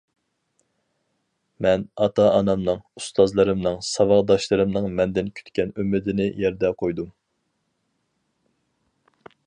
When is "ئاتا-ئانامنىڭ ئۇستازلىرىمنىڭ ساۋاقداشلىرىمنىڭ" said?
2.05-4.89